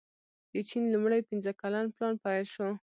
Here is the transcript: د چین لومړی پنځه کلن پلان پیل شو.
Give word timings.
د 0.53 0.55
چین 0.69 0.83
لومړی 0.93 1.21
پنځه 1.29 1.51
کلن 1.61 1.85
پلان 1.95 2.13
پیل 2.23 2.45
شو. 2.53 2.69